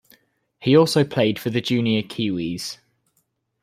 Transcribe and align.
He 0.59 0.75
also 0.75 1.03
played 1.03 1.37
for 1.37 1.51
the 1.51 1.61
Junior 1.61 2.01
Kiwis. 2.01 2.79